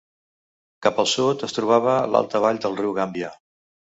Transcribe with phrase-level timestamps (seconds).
[0.85, 3.33] Cap al sud es trobava l'alta vall del riu Gàmbia.